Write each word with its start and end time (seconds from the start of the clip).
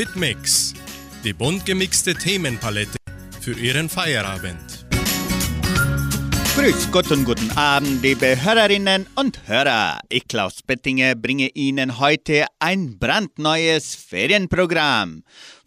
Hitmix, 0.00 0.72
die 1.24 1.34
bunt 1.34 1.66
gemixte 1.66 2.14
Themenpalette 2.14 2.96
für 3.38 3.52
Ihren 3.52 3.90
Feierabend. 3.90 4.86
Grüß 6.56 6.90
Gott 6.90 7.10
und 7.10 7.26
guten 7.26 7.50
Abend, 7.50 8.02
liebe 8.02 8.42
Hörerinnen 8.42 9.06
und 9.16 9.46
Hörer. 9.46 10.00
Ich, 10.08 10.26
Klaus 10.26 10.62
Bettinger, 10.62 11.16
bringe 11.16 11.48
Ihnen 11.48 11.98
heute 11.98 12.46
ein 12.60 12.98
brandneues 12.98 13.94
Ferienprogramm. 13.94 15.22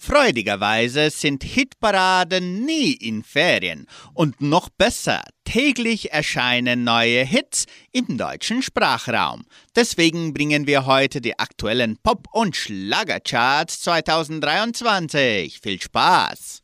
Freudigerweise 0.05 1.09
sind 1.11 1.45
Hitparaden 1.45 2.65
nie 2.65 2.91
in 2.91 3.23
Ferien 3.23 3.88
und 4.13 4.41
noch 4.41 4.67
besser, 4.67 5.23
täglich 5.45 6.11
erscheinen 6.11 6.83
neue 6.83 7.23
Hits 7.23 7.67
im 7.93 8.17
deutschen 8.17 8.61
Sprachraum. 8.61 9.45
Deswegen 9.77 10.34
bringen 10.34 10.67
wir 10.67 10.85
heute 10.85 11.21
die 11.21 11.39
aktuellen 11.39 11.95
Pop- 12.03 12.27
und 12.34 12.57
Schlagercharts 12.57 13.80
2023. 13.80 15.61
Viel 15.61 15.81
Spaß! 15.81 16.61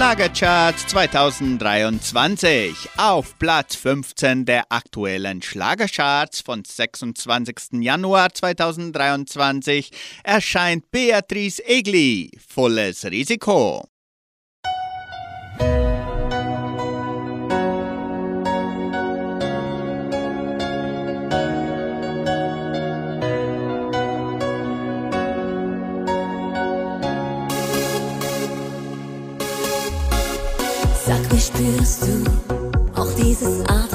Schlagercharts 0.00 0.86
2023. 0.86 2.74
Auf 2.96 3.38
Platz 3.38 3.76
15 3.76 4.46
der 4.46 4.64
aktuellen 4.70 5.42
Schlagercharts 5.42 6.40
von 6.40 6.64
26. 6.64 7.82
Januar 7.82 8.32
2023 8.32 9.90
erscheint 10.24 10.90
Beatrice 10.90 11.62
Egli, 11.66 12.30
Volles 12.48 13.04
Risiko. 13.04 13.89
Spürst 31.40 32.02
du 32.02 33.00
auch 33.00 33.12
dieses 33.14 33.60
Adrenalin? 33.60 33.89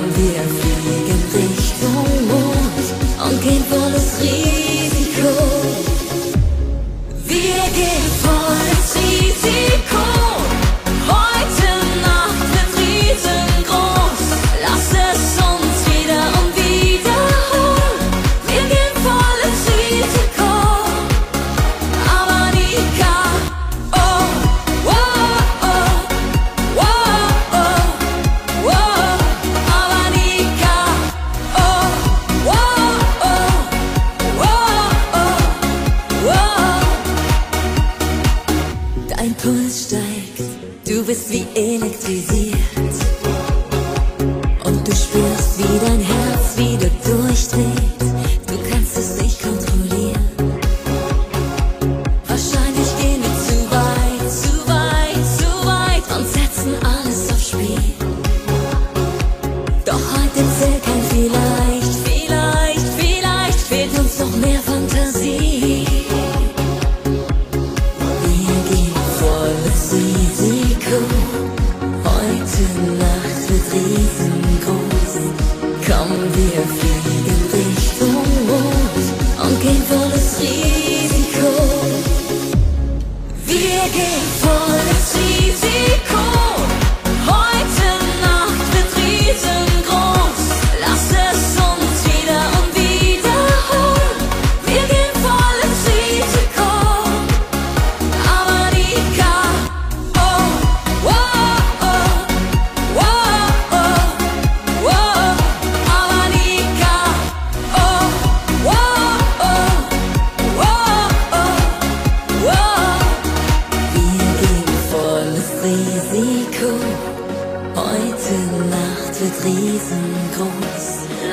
Komm, 0.00 0.16
wir 0.16 0.69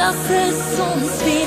Lass 0.08 0.30
es 0.30 0.80
uns 0.80 1.26
wieder 1.26 1.47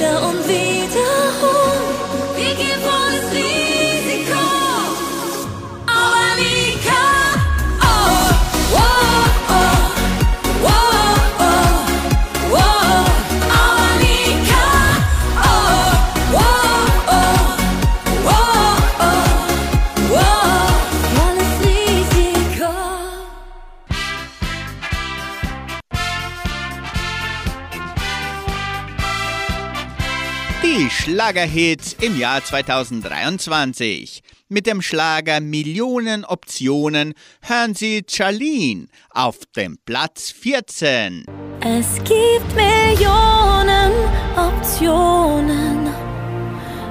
Schlagerhits 31.30 31.94
im 32.00 32.18
Jahr 32.18 32.44
2023. 32.44 34.20
Mit 34.48 34.66
dem 34.66 34.82
Schlager 34.82 35.38
Millionen 35.38 36.24
Optionen 36.24 37.14
hören 37.42 37.76
Sie 37.76 38.02
Charlene 38.08 38.88
auf 39.10 39.38
dem 39.54 39.78
Platz 39.84 40.32
14. 40.32 41.24
Es 41.60 41.98
gibt 41.98 42.56
Millionen 42.56 43.92
Optionen, 44.36 45.88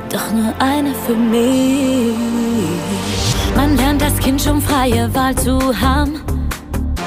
doch 0.10 0.32
nur 0.32 0.54
eine 0.62 0.96
für 1.06 1.18
mich. 1.18 2.16
Man 3.58 3.76
lernt 3.76 4.02
als 4.02 4.20
Kind 4.20 4.42
schon 4.42 4.62
freie 4.62 5.14
Wahl 5.14 5.36
zu 5.36 5.60
haben, 5.82 6.22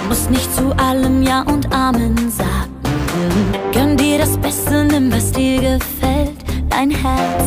muss 0.06 0.28
nicht 0.28 0.54
zu 0.54 0.70
allem 0.76 1.22
Ja 1.22 1.40
und 1.44 1.72
Amen 1.72 2.30
sagen. 2.30 2.72
Gönn 3.72 3.96
dir 3.96 4.18
das 4.18 4.36
Beste, 4.36 4.84
nimm 4.84 5.10
was 5.10 5.32
dir 5.32 5.78
gefällt, 5.78 6.41
dein 6.72 6.90
Herz, 6.90 7.44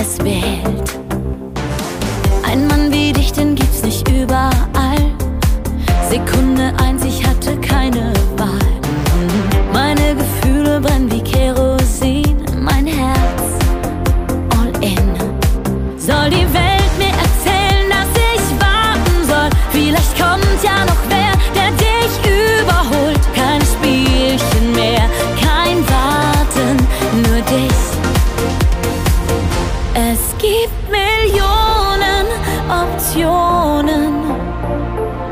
es 0.00 0.18
wählt. 0.24 0.98
Ein 2.48 2.66
Mann 2.66 2.90
wie 2.90 3.12
dich, 3.12 3.32
den 3.32 3.54
gibt's 3.54 3.82
nicht 3.82 4.08
überall. 4.08 4.52
Sekunde 6.08 6.72
eins, 6.78 7.04
ich 7.04 7.26
hatte 7.26 7.56
keine 7.58 8.12
Wahl. 8.36 8.58
Meine 9.72 10.14
Gefühle 10.14 10.80
brennen 10.80 11.10
wie 11.10 11.15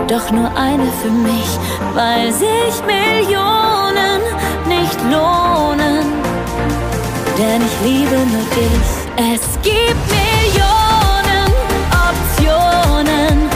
doch 0.08 0.30
nur 0.30 0.50
eine 0.56 0.86
für 1.02 1.10
mich, 1.10 1.58
weil 1.94 2.32
sich 2.32 2.74
Millionen 2.86 4.20
nicht 4.66 5.00
lohnen. 5.10 6.04
Denn 7.38 7.62
ich 7.62 7.76
liebe 7.88 8.16
nur 8.32 8.44
dich. 8.54 8.90
Es 9.16 9.42
gibt 9.62 10.02
Millionen 10.20 11.52
Optionen, 12.08 13.48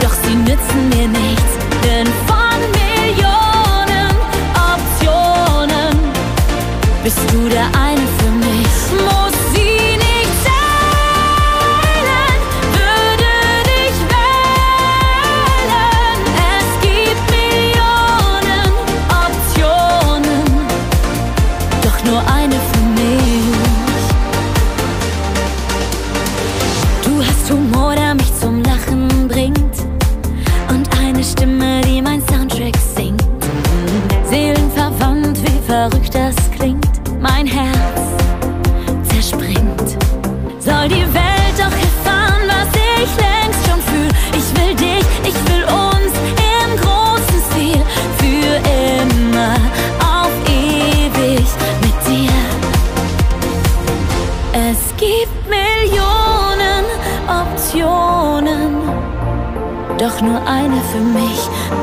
doch 0.00 0.12
sie 0.24 0.34
nützen 0.34 0.88
mir 0.90 1.08
nichts, 1.08 1.52
denn 1.84 2.06
von 2.26 2.60
Millionen 2.82 4.10
Optionen 4.74 6.12
bist 7.02 7.18
du 7.32 7.48
der 7.48 7.66
eine. 7.66 8.09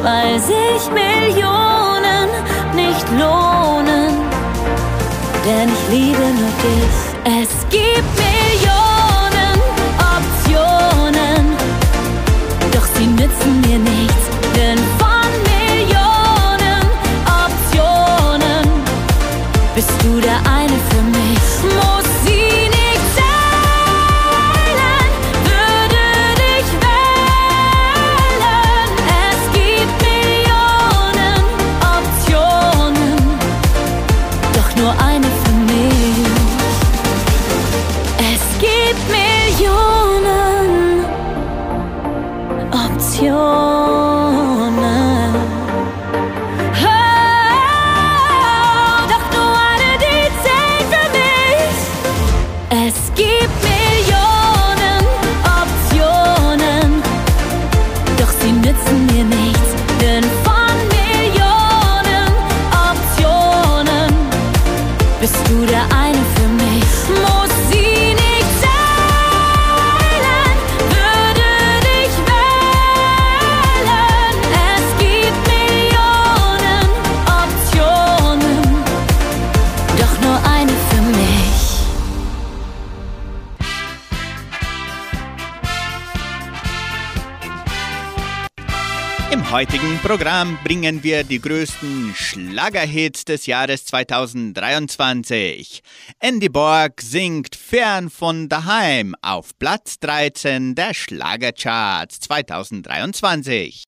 weil 0.07 0.39
sich 0.39 0.83
Millionen 0.93 2.29
nicht 2.73 3.07
lohnen. 3.11 4.13
Denn 5.45 5.69
ich 5.69 5.85
liebe 5.89 6.25
nur 6.39 6.53
dich. 6.63 6.86
Programm 90.17 90.57
bringen 90.63 91.03
wir 91.03 91.23
die 91.23 91.39
größten 91.39 92.11
Schlagerhits 92.15 93.23
des 93.23 93.45
Jahres 93.45 93.85
2023. 93.85 95.83
Andy 96.19 96.49
Borg 96.49 97.01
singt 97.01 97.55
Fern 97.55 98.09
von 98.09 98.49
daheim 98.49 99.13
auf 99.21 99.51
Platz 99.59 99.99
13 99.99 100.73
der 100.73 100.95
Schlagercharts 100.95 102.19
2023. 102.21 103.83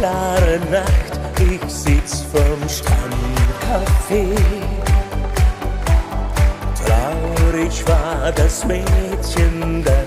klare 0.00 0.58
Nacht, 0.70 1.20
ich 1.38 1.70
sitz 1.70 2.22
vom 2.32 2.58
Strandcafé. 2.66 4.24
Traurig 6.82 7.86
war 7.86 8.32
das 8.32 8.64
Mädchen 8.64 9.84
da 9.84 9.99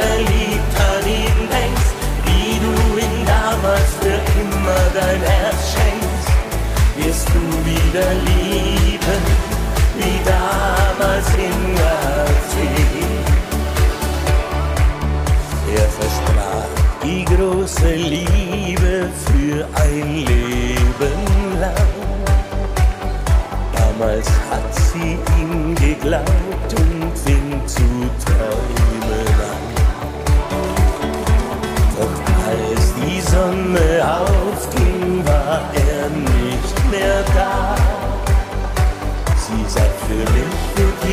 verliebt 0.00 0.74
an 0.90 1.04
ihn 1.06 1.38
denkst, 1.54 1.90
wie 2.26 2.52
du 2.64 2.74
ihn 3.04 3.16
damals 3.26 3.90
für 4.00 4.20
immer 4.40 4.82
dein 4.94 5.20
Herz 5.32 5.60
schenkst, 5.74 6.28
wirst 6.96 7.28
du 7.34 7.42
wieder 7.70 8.08
lieben, 8.28 9.22
wie 9.98 10.18
damals 10.24 11.28
in 11.46 11.60
Athen. 11.96 13.10
Er 15.76 15.88
versprach 15.98 16.70
die 17.02 17.24
große 17.24 17.94
Liebe 17.94 19.08
für 19.26 19.66
ein 19.84 20.08
Leben 20.30 21.20
lang. 21.60 21.90
Damals 23.76 24.28
hat 24.50 24.74
sie 24.74 25.18
ihm 25.40 25.74
geglaubt 25.74 26.70
und 26.76 27.30
ihm 27.30 27.66
zu 27.66 27.89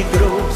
grow. 0.03 0.46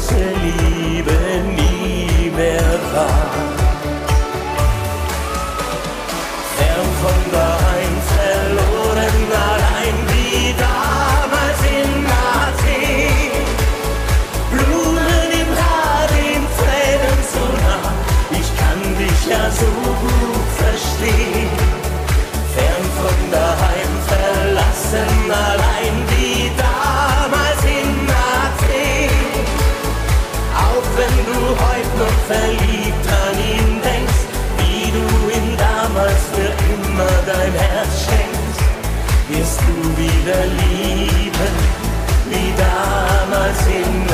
heute 31.52 31.92
noch 31.98 32.18
verliebt 32.26 33.06
an 33.24 33.36
ihn 33.38 33.80
denkst, 33.82 34.22
wie 34.58 34.90
du 34.90 35.06
ihm 35.36 35.56
damals 35.56 36.22
für 36.32 36.52
immer 36.72 37.12
dein 37.26 37.52
Herz 37.52 38.06
schenkst, 38.06 38.62
wirst 39.28 39.60
du 39.60 39.74
wieder 40.02 40.42
lieben, 40.60 41.54
wie 42.30 42.52
damals 42.56 43.60
in 43.66 44.11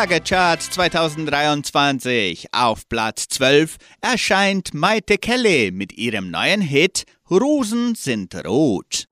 Schlagercharts 0.00 0.70
2023. 0.70 2.46
Auf 2.52 2.88
Platz 2.88 3.28
12 3.28 3.76
erscheint 4.00 4.72
Maite 4.72 5.18
Kelly 5.18 5.72
mit 5.72 5.92
ihrem 5.92 6.30
neuen 6.30 6.62
Hit 6.62 7.04
Rosen 7.30 7.94
sind 7.94 8.34
rot. 8.46 9.04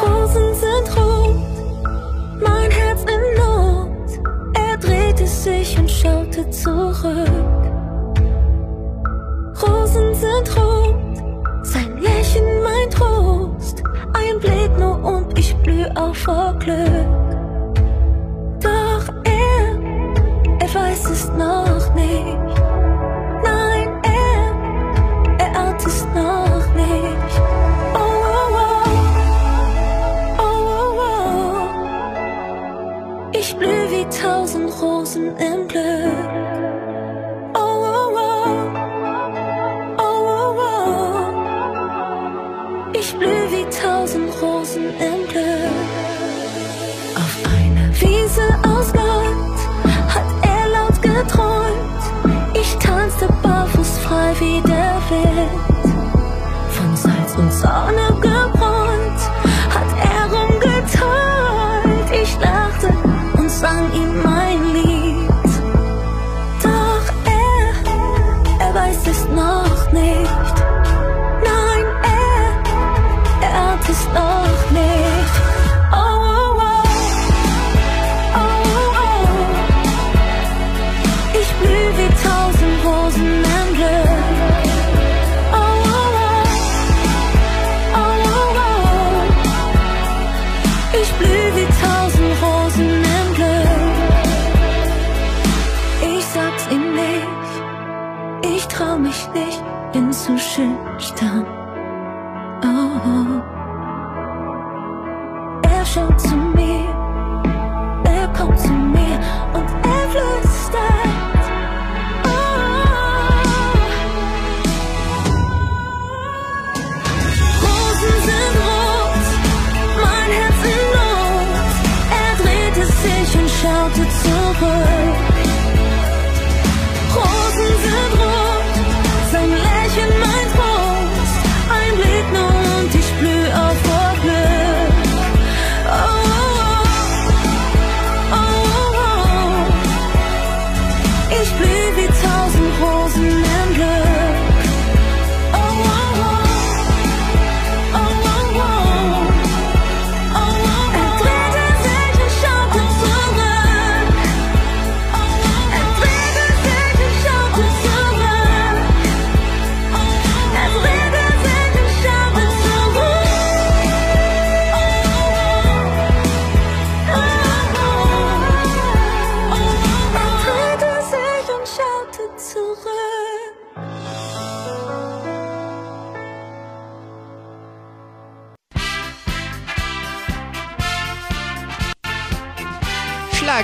Rosen 0.00 0.54
sind 0.54 0.96
rot, 0.96 2.40
mein 2.40 2.70
Herz 2.70 3.02
in 3.02 3.20
Not. 3.36 4.56
Er 4.56 4.78
drehte 4.78 5.26
sich 5.26 5.78
und 5.78 5.90
schaute 5.90 6.48
zurück. 6.48 7.28
Rosen 9.60 10.14
sind 10.14 10.56
rot, 10.56 11.66
sein 11.66 11.98
Lächeln 11.98 12.62
mein 12.62 12.88
Trost. 12.88 13.82
Ein 14.14 14.40
Blick 14.40 14.78
nur 14.78 15.04
und 15.04 15.31
Faut 16.24 16.54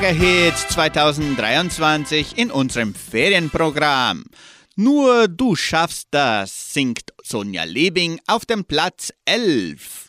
Hits 0.08 0.68
2023 0.68 2.38
in 2.38 2.50
unserem 2.50 2.94
Ferienprogramm. 2.94 4.24
Nur 4.74 5.28
du 5.28 5.54
schaffst 5.54 6.08
das, 6.12 6.72
singt 6.72 7.12
Sonja 7.22 7.64
Lebing 7.64 8.18
auf 8.26 8.46
dem 8.46 8.64
Platz 8.64 9.12
11. 9.26 10.08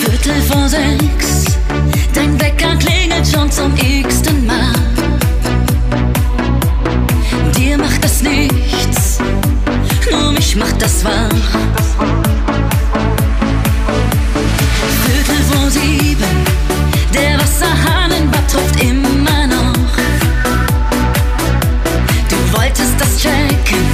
Viertel 0.00 0.42
vor 0.42 0.68
sechs, 0.68 1.44
dein 2.14 2.40
Wecker 2.40 2.76
klingelt 2.76 3.26
schon 3.26 3.50
zum 3.52 3.76
x-ten 3.76 4.44
Mal. 4.44 4.74
Dir 7.56 7.78
macht 7.78 8.02
das 8.02 8.22
nichts, 8.22 9.18
nur 10.10 10.32
mich 10.32 10.56
macht 10.56 10.80
das 10.80 11.04
wahr. 11.04 11.28
Viertel 15.04 15.42
vor 15.50 15.70
sieben, 15.70 16.44
der 17.12 17.38
Wasserhahn 17.38 18.10
in 18.12 18.30
Bad 18.30 18.50
tropft 18.50 18.80
immer 18.82 19.46
noch. 19.46 19.72
Du 22.28 22.36
wolltest 22.56 22.94
das 22.98 23.18
checken. 23.18 23.93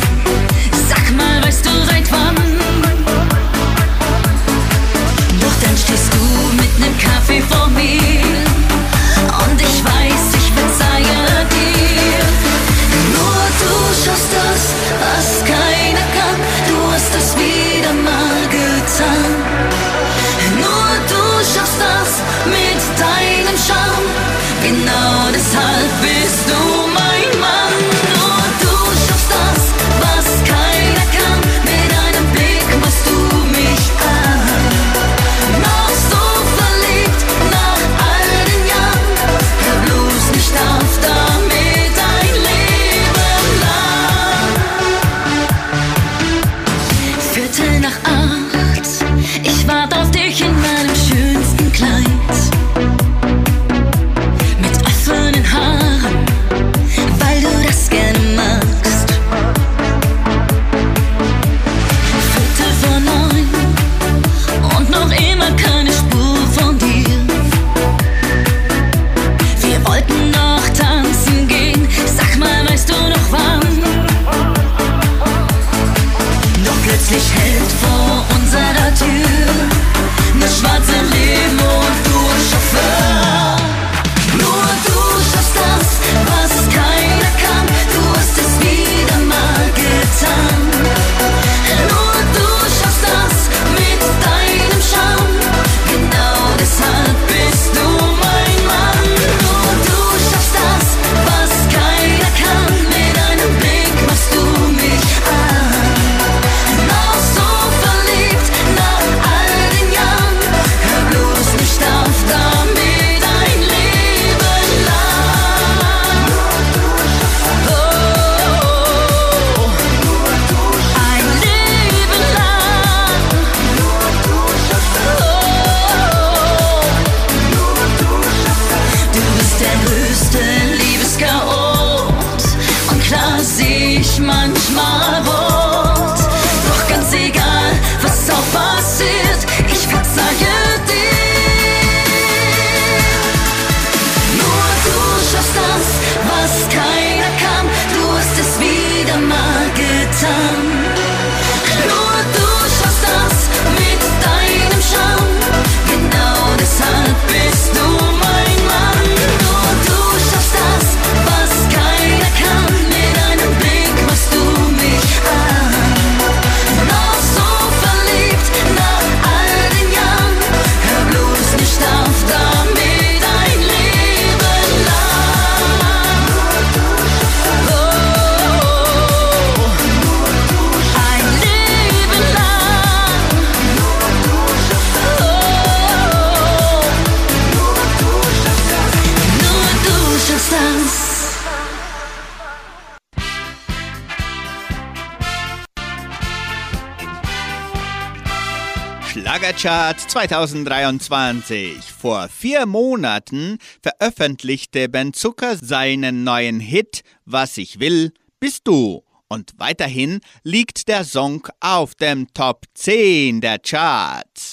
Musikchart 199.61 200.01
2023. 200.01 201.83
Vor 201.83 202.31
vier 202.31 202.65
Monaten 202.65 203.59
veröffentlichte 203.83 204.89
Ben 204.89 205.13
Zucker 205.13 205.55
seinen 205.59 206.25
neuen 206.25 206.61
Hit 206.61 207.03
Was 207.27 207.59
ich 207.59 207.79
will, 207.79 208.15
bist 208.39 208.67
du. 208.67 209.03
Und 209.29 209.53
weiterhin 209.59 210.21
liegt 210.45 210.89
der 210.89 211.05
Song 211.05 211.47
auf 211.61 211.95
dem 211.95 212.33
Top 212.33 212.65
10 212.73 213.43
der 213.43 213.59
Charts. 213.59 214.50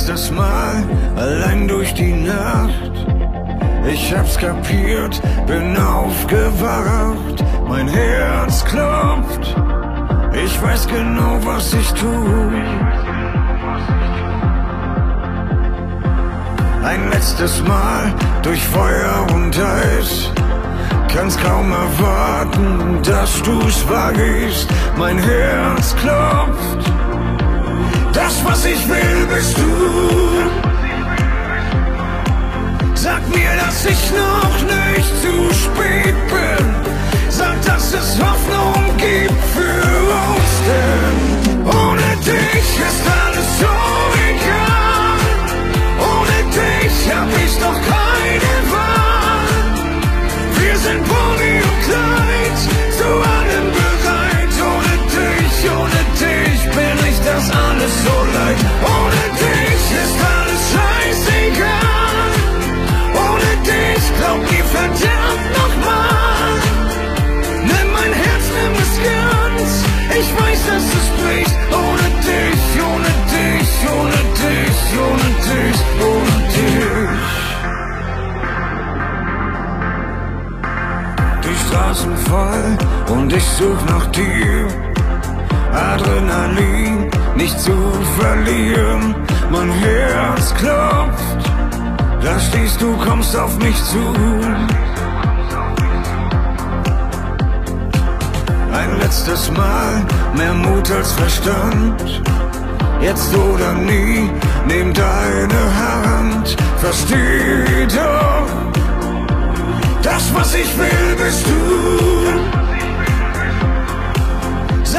letztes 0.00 0.30
Mal 0.30 0.82
allein 1.14 1.68
durch 1.68 1.92
die 1.92 2.14
Nacht. 2.14 2.92
Ich 3.86 4.16
hab's 4.16 4.38
kapiert, 4.38 5.20
bin 5.46 5.76
aufgewacht, 5.76 7.44
mein 7.68 7.86
Herz 7.86 8.64
klopft. 8.64 9.54
Ich 10.32 10.62
weiß 10.62 10.88
genau, 10.88 11.38
was 11.44 11.74
ich 11.74 11.92
tu. 11.92 12.06
Ein 16.82 17.10
letztes 17.10 17.62
Mal 17.64 18.14
durch 18.42 18.62
Feuer 18.68 19.26
und 19.34 19.54
Eis. 19.58 20.32
Kann's 21.14 21.36
kaum 21.36 21.72
erwarten, 21.72 23.02
dass 23.02 23.42
du's 23.42 23.86
wagst. 23.90 24.66
Mein 24.96 25.18
Herz 25.18 25.94
klopft. 25.96 26.90
Das, 28.22 28.44
was 28.44 28.64
ich 28.66 28.88
will, 28.88 29.26
bist 29.34 29.56
du. 29.56 29.70
Sag 32.94 33.22
mir, 33.34 33.52
dass 33.62 33.84
ich 33.86 34.02
noch 34.24 34.56
nicht 34.76 35.12
zu 35.22 35.34
spät 35.62 36.18
bin. 36.34 36.66
Sag, 37.30 37.56
dass 37.64 37.94
es 37.94 38.18
Hoffnung 38.22 38.96
gibt 38.98 39.42
für 39.56 39.82
uns, 40.28 40.52
denn 40.68 41.16
ohne 41.64 42.10
dich 42.30 42.70
ist 42.88 43.04
alles 43.22 43.48
so 43.62 43.74
egal. 44.30 45.20
Ohne 46.12 46.38
dich 46.58 46.96
hab 47.14 47.30
ich 47.44 47.54
doch 47.64 47.80
keine 47.94 48.52
Wahl. 48.74 49.50
Wir 50.60 50.76
sind 50.76 51.02
Bonnie 51.08 51.39
bin 57.20 57.32
ich 57.32 57.32
das 57.32 57.50
alles 57.50 57.94
so 58.04 58.16
leid. 58.34 58.56
Ohne 58.82 59.22
dich 59.42 59.84
ist 60.02 60.18
alles 60.36 60.62
scheißegal. 60.72 62.30
Ohne 63.14 63.50
dich 63.68 64.04
glaub 64.18 64.40
mir 64.50 64.64
verdammt 64.64 65.46
nochmal. 65.60 66.52
Nimm 67.62 67.88
mein 67.92 68.12
Herz, 68.12 68.44
nimm 68.56 68.74
es 68.84 68.94
ganz. 69.08 69.70
Ich 70.18 70.28
weiß, 70.40 70.60
dass 70.66 70.84
es 70.98 71.06
bricht. 71.20 71.56
Ohne 71.72 72.06
dich, 72.28 72.64
ohne 72.90 73.12
dich, 73.34 73.70
ohne 73.98 74.20
dich, 74.42 74.80
ohne 75.06 75.28
dich, 75.48 75.78
ohne 76.10 76.36
dich. 76.56 77.28
Die 81.44 81.56
Straßen 81.66 82.14
voll 82.16 82.66
und 83.08 83.28
ich 83.32 83.44
such 83.44 83.82
nach 83.86 84.06
dir. 84.06 84.89
Adrenalin 85.72 87.10
nicht 87.36 87.58
zu 87.60 87.72
verlieren. 88.18 89.14
Mein 89.50 89.70
Herz 89.70 90.54
klopft. 90.54 91.50
Da 92.22 92.38
stehst 92.38 92.80
du, 92.80 92.96
kommst 92.96 93.36
auf 93.36 93.58
mich 93.58 93.82
zu. 93.84 93.98
Ein 98.72 98.98
letztes 99.00 99.50
Mal, 99.50 100.04
mehr 100.36 100.54
Mut 100.54 100.90
als 100.90 101.12
Verstand. 101.12 102.22
Jetzt 103.00 103.34
oder 103.34 103.72
nie, 103.72 104.30
nimm 104.66 104.92
deine 104.92 105.62
Hand. 105.82 106.56
Versteh 106.78 107.86
doch, 107.86 108.46
das, 110.02 110.34
was 110.34 110.54
ich 110.54 110.78
will, 110.78 111.16
bist 111.16 111.46
du. 111.46 112.69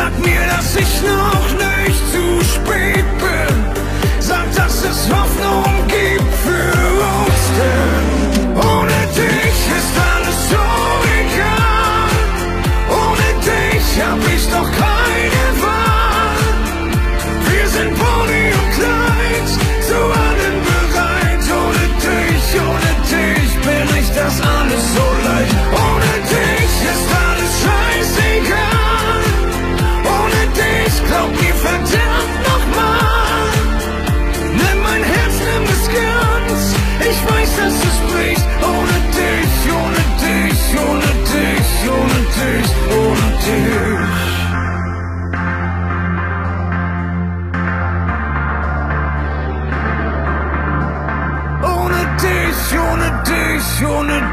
Sag 0.01 0.17
mir, 0.25 0.41
dass 0.47 0.75
ich 0.77 1.01
noch 1.03 1.47
nicht 1.63 2.01
zu 2.11 2.43
spät 2.43 3.05
bin. 3.19 3.55
Sag, 4.19 4.51
dass 4.55 4.83
es 4.83 5.07
Hoffnung 5.13 5.63
gibt 5.87 6.33
für 6.43 6.73
uns, 7.19 7.43
denn 7.59 8.57
ohne 8.57 8.99
dich 9.15 9.59
ist 9.77 9.95
alles 10.11 10.49
so 10.49 10.65
egal. 11.21 12.09
Ohne 12.89 13.27
dich 13.45 14.01
hab 14.03 14.35
ich 14.35 14.47
doch 14.47 14.71
keine 14.71 14.90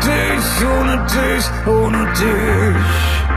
dich, 0.01 0.67
ohne 0.67 1.07
dich, 1.07 1.45
ohne 1.67 2.13
dich. 2.13 3.29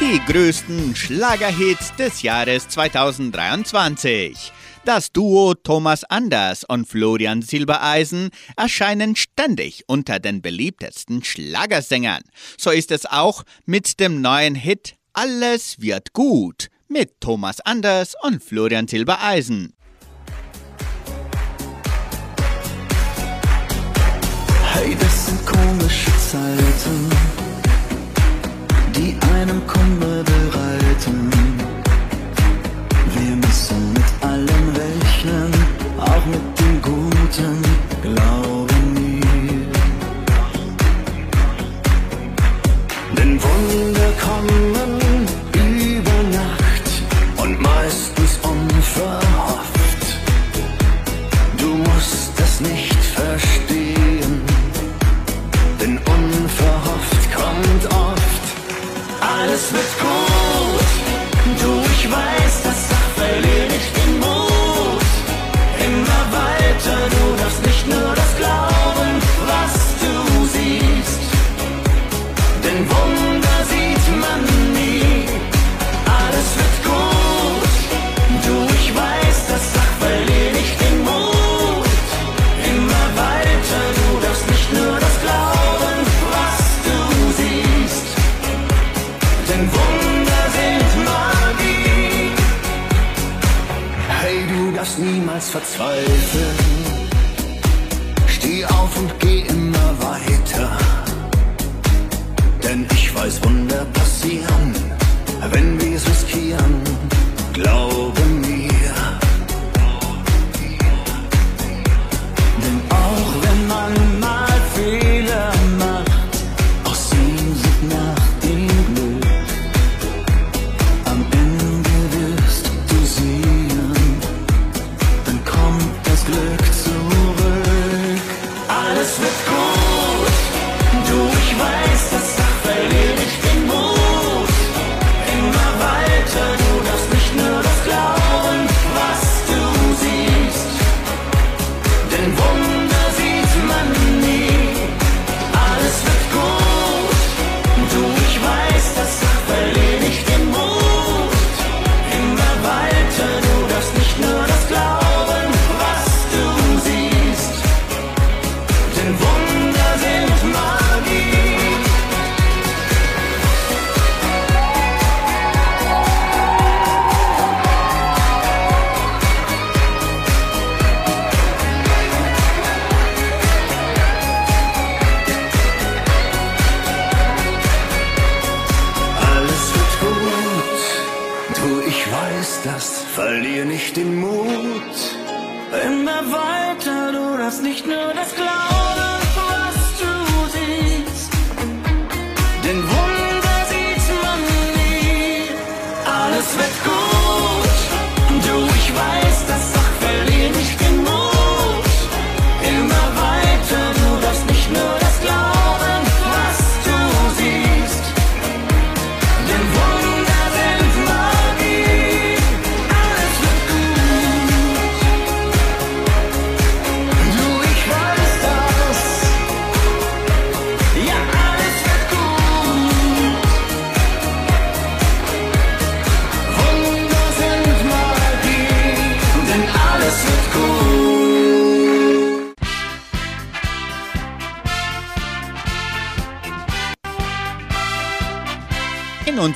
Die 0.00 0.32
größten 0.32 0.94
Schlagerhits 0.94 1.94
des 1.96 2.22
Jahres 2.22 2.68
2023. 2.68 4.52
Das 4.84 5.12
Duo 5.12 5.54
Thomas 5.54 6.04
Anders 6.04 6.64
und 6.64 6.86
Florian 6.86 7.40
Silbereisen 7.40 8.30
erscheinen 8.56 9.16
ständig 9.16 9.84
unter 9.86 10.20
den 10.20 10.42
beliebtesten 10.42 11.24
Schlagersängern. 11.24 12.22
So 12.58 12.70
ist 12.70 12.90
es 12.90 13.06
auch 13.06 13.44
mit 13.64 13.98
dem 13.98 14.20
neuen 14.20 14.54
Hit 14.54 14.96
Alles 15.14 15.80
wird 15.80 16.12
gut 16.12 16.68
mit 16.94 17.20
Thomas 17.20 17.60
Anders 17.60 18.14
und 18.22 18.40
Florian 18.40 18.86
Silbereisen. 18.86 19.74
Hey, 24.72 24.96
das 25.00 25.26
sind 25.26 25.44
komische 25.44 26.12
Zeiten, 26.30 27.10
die 28.94 29.16
einem 29.34 29.66
Kummer 29.66 30.22
bereiten. 30.22 30.63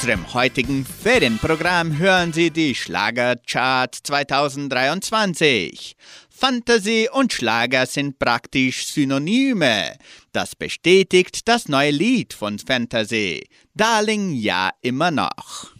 Unserem 0.09 0.33
heutigen 0.33 0.87
Ferienprogramm 0.87 1.99
hören 1.99 2.33
Sie 2.33 2.51
die 2.51 2.75
Schlagerchart 2.75 3.95
2023. 3.95 5.97
Fantasy 6.31 7.11
und 7.13 7.31
Schlager 7.31 7.85
sind 7.85 8.19
praktisch 8.19 8.87
Synonyme. 8.87 9.99
Das 10.33 10.57
bestätigt 10.57 11.47
das 11.47 11.69
neue 11.69 11.91
Lied 11.91 12.33
von 12.33 12.59
Fantasy. 12.59 13.47
Darling, 13.75 14.33
ja 14.33 14.71
immer 14.81 15.11
noch. 15.11 15.78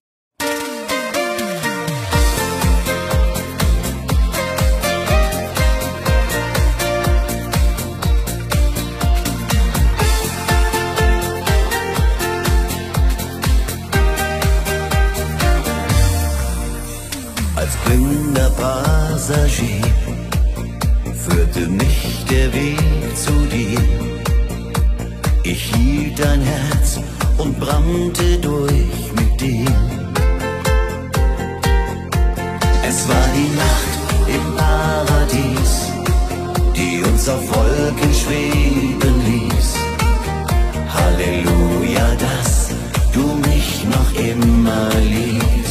Passagier 18.59 19.83
führte 21.15 21.69
mich 21.69 22.25
der 22.29 22.53
Weg 22.53 23.17
zu 23.17 23.33
dir. 23.47 23.81
Ich 25.45 25.63
hielt 25.75 26.19
dein 26.19 26.43
Herz 26.43 27.01
und 27.39 27.59
brannte 27.61 28.39
durch 28.39 29.13
mit 29.15 29.41
dir. 29.41 29.71
Es 32.89 33.09
war 33.09 33.27
die 33.39 33.51
Nacht 33.65 33.95
im 34.37 34.57
Paradies, 34.57 35.73
die 36.77 37.03
uns 37.05 37.29
auf 37.29 37.43
Wolken 37.55 38.13
schweben 38.13 39.17
ließ. 39.29 39.69
Halleluja, 40.95 42.09
dass 42.27 42.71
du 43.13 43.25
mich 43.49 43.85
noch 43.85 44.11
immer 44.21 44.91
liebst. 45.01 45.68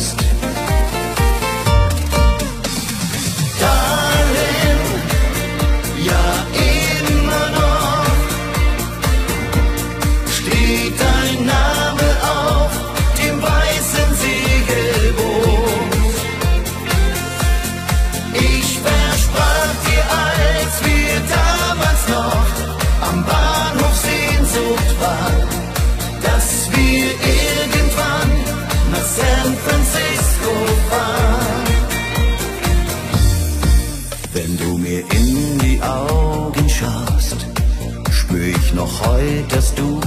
Ich 38.68 38.74
noch 38.74 39.08
heute, 39.08 39.56
dass 39.56 39.74
du 39.76 40.00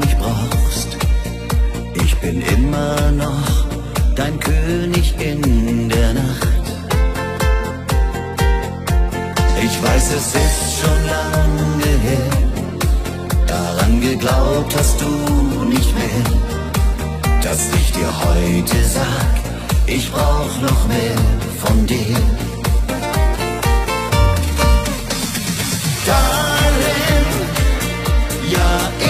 mich 0.00 0.16
brauchst. 0.16 0.96
Ich 2.04 2.16
bin 2.16 2.42
immer 2.42 3.10
noch 3.12 3.66
dein 4.16 4.38
König 4.40 5.14
in 5.20 5.88
der 5.88 6.14
Nacht. 6.14 6.48
Ich 9.62 9.82
weiß, 9.82 10.06
es 10.18 10.34
ist 10.34 10.80
schon 10.80 11.00
lange 11.16 11.92
her, 12.08 12.30
daran 13.46 14.00
geglaubt 14.00 14.74
hast 14.76 15.00
du 15.00 15.64
nicht 15.64 15.94
mehr, 15.94 16.24
dass 17.42 17.68
ich 17.74 17.92
dir 17.92 18.10
heute 18.24 18.76
sag, 18.94 19.34
ich 19.86 20.10
brauch 20.10 20.60
noch 20.60 20.88
mehr 20.88 21.18
von 21.62 21.86
dir. 21.86 22.16
Ja 28.50 29.07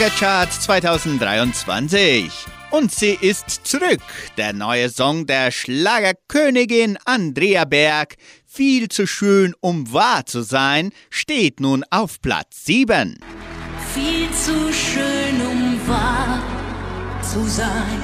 Schlagercharts 0.00 0.60
2023. 0.60 2.30
Und 2.70 2.90
sie 2.90 3.18
ist 3.20 3.66
zurück. 3.66 4.00
Der 4.38 4.54
neue 4.54 4.88
Song 4.88 5.26
der 5.26 5.50
Schlagerkönigin 5.50 6.96
Andrea 7.04 7.66
Berg, 7.66 8.14
viel 8.46 8.88
zu 8.88 9.06
schön, 9.06 9.54
um 9.60 9.92
wahr 9.92 10.24
zu 10.24 10.40
sein, 10.40 10.92
steht 11.10 11.60
nun 11.60 11.84
auf 11.90 12.22
Platz 12.22 12.64
7. 12.64 13.20
Viel 13.92 14.30
zu 14.30 14.72
schön, 14.72 15.46
um 15.46 15.78
wahr 15.86 16.42
zu 17.20 17.44
sein. 17.44 18.00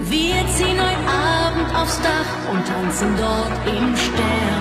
Wir 0.00 0.46
ziehen 0.54 0.78
heute 0.78 1.08
Abend 1.08 1.74
aufs 1.74 1.98
Dach 2.02 2.52
und 2.52 2.66
tanzen 2.66 3.16
dort 3.16 3.66
im 3.66 3.96
Sternenschein. 3.96 4.59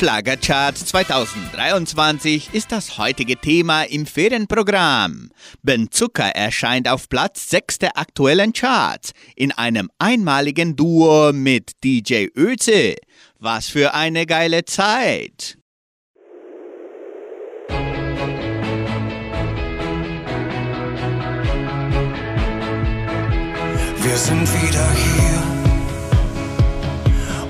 Schlagercharts 0.00 0.86
2023 0.86 2.54
ist 2.54 2.72
das 2.72 2.96
heutige 2.96 3.36
Thema 3.36 3.82
im 3.82 4.06
Ferienprogramm. 4.06 5.28
Ben 5.62 5.90
Zucker 5.90 6.30
erscheint 6.30 6.88
auf 6.88 7.10
Platz 7.10 7.50
6 7.50 7.80
der 7.80 7.98
aktuellen 7.98 8.54
Charts 8.54 9.12
in 9.36 9.52
einem 9.52 9.90
einmaligen 9.98 10.74
Duo 10.74 11.32
mit 11.34 11.72
DJ 11.84 12.28
Öze. 12.34 12.94
Was 13.40 13.68
für 13.68 13.92
eine 13.92 14.24
geile 14.24 14.64
Zeit! 14.64 15.58
Wir 23.98 24.16
sind 24.16 24.48
wieder 24.62 24.90
hier, 24.94 25.42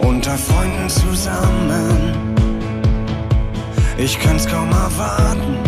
unter 0.01 0.37
Freunden 0.37 0.89
zusammen. 0.89 2.40
Ich 4.03 4.19
kann's 4.19 4.47
kaum 4.47 4.71
erwarten, 4.71 5.59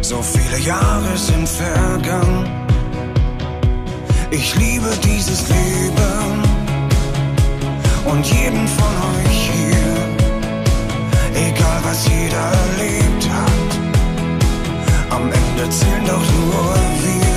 so 0.00 0.20
viele 0.20 0.58
Jahre 0.58 1.16
sind 1.16 1.48
vergangen. 1.48 2.44
Ich 4.32 4.56
liebe 4.56 4.90
dieses 5.04 5.48
Leben 5.48 6.42
und 8.04 8.26
jeden 8.26 8.66
von 8.66 8.94
euch 9.14 9.50
hier, 9.52 9.94
egal 11.48 11.78
was 11.84 12.04
jeder 12.08 12.50
erlebt 12.64 13.30
hat. 13.30 13.70
Am 15.10 15.30
Ende 15.40 15.70
zählen 15.70 16.04
doch 16.04 16.26
nur 16.40 16.74
wir. 17.04 17.36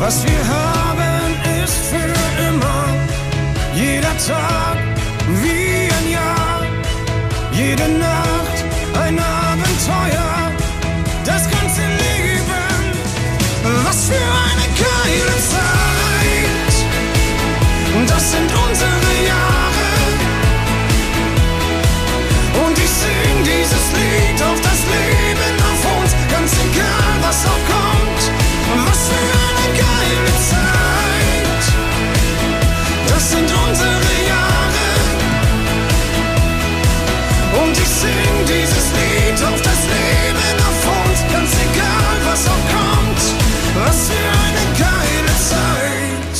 Was 0.00 0.24
wir 0.24 0.42
haben, 0.58 1.36
ist 1.62 1.78
für 1.88 2.10
immer. 2.48 2.84
Jeder 3.76 4.16
Tag 4.26 4.75
Jede 7.76 7.98
Nacht 7.98 8.64
ein 9.02 9.18
Abenteuer. 9.18 10.52
Das 11.24 11.42
ganze 11.50 11.82
Leben. 11.82 12.64
Was 13.84 14.06
für 14.06 14.14
eine 14.14 14.66
geile 14.80 15.36
Zeit. 15.52 16.74
Das 18.08 18.32
sind 18.32 18.50
unsere 18.66 19.14
Jahre. 19.26 19.88
Und 22.64 22.78
ich 22.78 22.90
sing 23.02 23.44
dieses 23.44 23.86
Lied 23.98 24.42
auf 24.42 24.60
das 24.60 24.80
Leben, 24.94 25.52
auf 25.68 25.82
uns, 25.98 26.12
ganz 26.30 26.52
egal 26.54 27.14
was 27.20 27.44
auch 27.44 27.62
kommt. 27.74 28.22
Was 28.88 29.00
für 29.08 29.28
eine 29.48 29.68
geile 29.84 30.32
Zeit. 30.50 31.64
Das 33.08 33.30
sind 33.32 33.50
unsere 33.68 33.95
Und 37.62 37.72
ich 37.72 37.88
sing 37.88 38.34
dieses 38.46 38.86
Lied 38.96 39.38
auf 39.44 39.60
das 39.62 39.80
Leben, 39.94 40.56
auf 40.68 40.80
uns, 40.98 41.20
ganz 41.32 41.50
egal 41.66 42.16
was 42.28 42.42
auch 42.46 42.64
kommt. 42.76 43.22
Was 43.84 44.08
für 44.08 44.28
eine 44.46 44.64
geile 44.78 45.34
Zeit. 45.52 46.36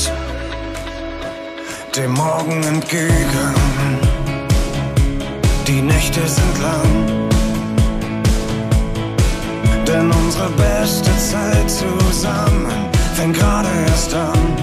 Dem 1.97 2.13
Morgen 2.13 2.63
entgegen. 2.65 3.55
Die 5.67 5.83
Nächte 5.83 6.21
sind 6.27 6.63
lang. 6.63 7.27
Denn 9.87 10.11
unsere 10.11 10.49
beste 10.51 11.11
Zeit 11.17 11.71
zusammen 11.71 12.67
fängt 13.15 13.37
gerade 13.39 13.69
erst 13.89 14.15
an. 14.15 14.57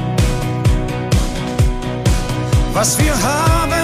Was 2.74 2.98
wir 3.00 3.14
haben, 3.14 3.83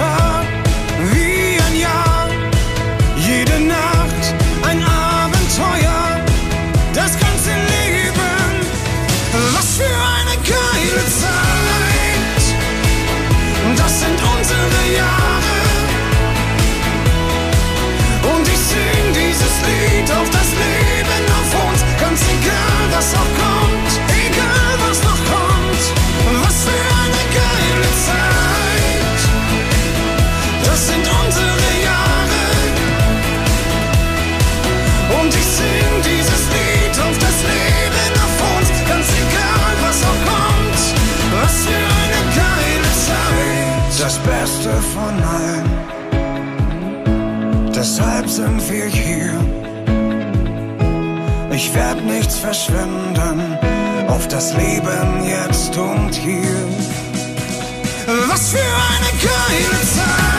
Jeder 0.00 0.29
sind 48.40 48.70
wir 48.70 48.86
hier. 48.86 49.30
Ich 51.52 51.74
werd 51.74 52.02
nichts 52.04 52.38
verschwenden 52.38 53.58
auf 54.08 54.26
das 54.28 54.54
Leben 54.54 55.24
jetzt 55.24 55.76
und 55.76 56.14
hier. 56.14 56.56
Was 58.28 58.48
für 58.50 58.58
eine 58.58 59.10
geile 59.28 59.80
Zeit! 59.94 60.29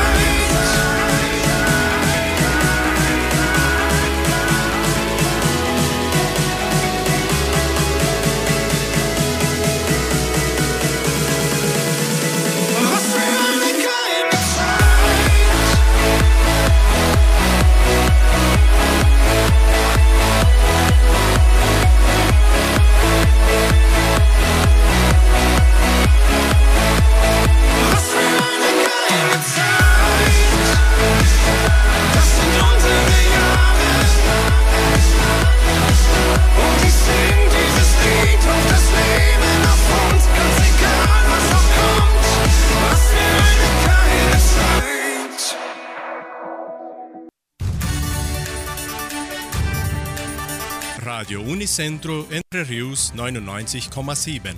Radio 51.32 51.49
Unicentro 51.49 52.25
Entre 52.29 52.67
Rius 52.67 53.13
99,7. 53.15 54.53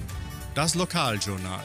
Das 0.55 0.73
Lokaljournal. 0.73 1.59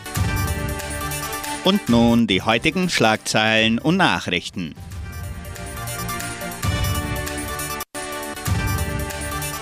Und 1.64 1.88
nun 1.88 2.26
die 2.26 2.42
heutigen 2.42 2.90
Schlagzeilen 2.90 3.78
und 3.78 3.96
Nachrichten. 3.96 4.74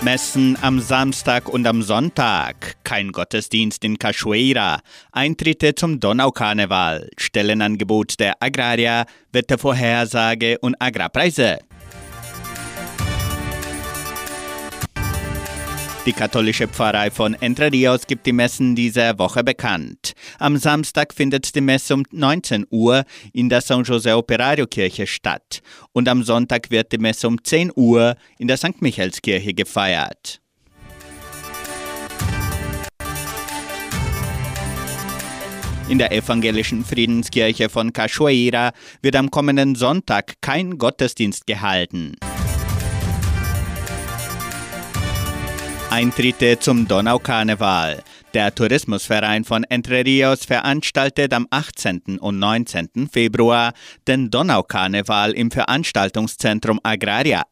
Messen 0.03 0.59
am 0.63 0.81
Samstag 0.81 1.49
und 1.49 1.65
am 1.69 1.83
Sonntag. 1.83 2.75
Kein 2.83 3.13
Gottesdienst 3.13 3.85
in 3.85 4.01
Cachoeira. 4.01 4.81
Eintritte 5.13 5.77
zum 5.77 6.01
Donaukarneval. 6.01 7.09
Stellenangebot 7.19 8.19
der 8.19 8.43
Agraria. 8.43 9.05
Wettervorhersage 9.31 10.59
und 10.59 10.75
Agrarpreise. 10.81 11.61
Die 16.07 16.13
katholische 16.13 16.69
Pfarrei 16.69 17.11
von 17.11 17.35
Entre 17.35 17.73
Rios 17.73 18.07
gibt 18.07 18.27
die 18.27 18.33
Messen 18.33 18.77
dieser 18.77 19.19
Woche 19.19 19.43
bekannt. 19.43 20.13
Am 20.39 20.57
Samstag 20.57 21.13
findet 21.13 21.53
die 21.57 21.61
Messe 21.61 21.95
um 21.95 22.05
19 22.13 22.65
Uhr 22.71 23.03
in 23.33 23.49
der 23.49 23.61
San 23.61 23.83
José 23.83 24.15
Operario 24.15 24.69
Kirche 24.69 25.09
statt 25.09 25.63
und 25.93 26.09
am 26.09 26.23
Sonntag 26.23 26.71
wird 26.71 26.93
die 26.93 26.99
Messe 26.99 27.27
um 27.27 27.43
10 27.43 27.73
Uhr 27.75 28.15
in 28.39 28.47
der 28.47 28.57
St. 28.57 28.81
Michaelskirche 28.81 29.53
gefeiert. 29.53 30.41
In 35.89 35.99
der 35.99 36.13
evangelischen 36.13 36.85
Friedenskirche 36.85 37.69
von 37.69 37.93
Cachoeira 37.93 38.71
wird 39.03 39.17
am 39.17 39.29
kommenden 39.29 39.75
Sonntag 39.75 40.35
kein 40.41 40.79
Gottesdienst 40.79 41.49
gehalten. 41.49 42.15
Eintritte 45.91 46.59
zum 46.59 46.89
Donaukarneval. 46.89 48.03
Der 48.35 48.55
Tourismusverein 48.55 49.45
von 49.45 49.65
Entre 49.65 50.05
Rios 50.05 50.45
veranstaltet 50.45 51.33
am 51.33 51.47
18. 51.51 52.19
und 52.19 52.39
19. 52.39 53.09
Februar 53.11 53.73
den 54.09 54.31
Donaukarneval 54.31 55.33
im 55.33 55.51
Veranstaltungszentrum 55.51 56.81
Agraria. 56.83 57.45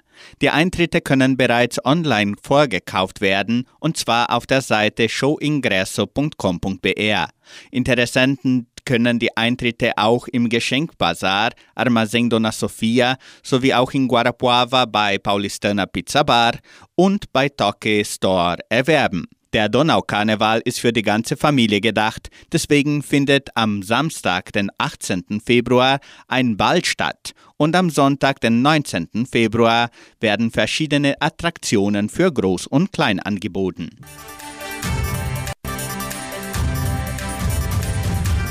Die 0.43 0.51
Eintritte 0.51 1.01
können 1.01 1.37
bereits 1.37 1.85
online 1.85 2.35
vorgekauft 2.43 3.21
werden 3.21 3.69
und 3.79 3.97
zwar 3.97 4.33
auf 4.33 4.47
der 4.47 4.63
Seite 4.63 5.09
showingresso.com.br. 5.09 7.29
Interessenten 7.71 8.67
können 8.85 9.19
die 9.19 9.37
Eintritte 9.37 9.93
auch 9.97 10.29
im 10.29 10.49
Geschenkbazar 10.49 11.51
Armazém 11.75 12.29
Dona 12.29 12.53
Sofia 12.53 13.17
sowie 13.43 13.75
auch 13.75 13.93
in 13.93 14.09
Guarapuava 14.09 14.85
bei 14.85 15.19
Paulistana 15.19 15.87
Pizza 15.87 16.25
Bar 16.25 16.55
und 16.95 17.33
bei 17.33 17.49
Toque 17.49 18.05
Store 18.05 18.59
erwerben. 18.69 19.27
Der 19.55 19.69
Donaukarneval 19.69 20.63
ist 20.65 20.81
für 20.81 20.93
die 20.93 21.03
ganze 21.03 21.37
Familie 21.37 21.81
gedacht, 21.81 22.29
deswegen 22.53 23.05
findet 23.05 23.51
am 23.55 23.85
Samstag, 23.85 24.53
den 24.53 24.69
18. 24.79 25.41
Februar, 25.47 26.01
ein 26.27 26.57
Ball 26.57 26.85
statt 26.85 27.35
und 27.57 27.77
am 27.77 27.89
Sonntag, 27.89 28.41
den 28.41 28.63
19. 28.63 29.27
Februar, 29.31 29.91
werden 30.19 30.51
verschiedene 30.51 31.15
Attraktionen 31.21 32.09
für 32.09 32.33
Groß 32.33 32.67
und 32.67 32.91
Klein 32.91 33.21
angeboten. 33.21 33.91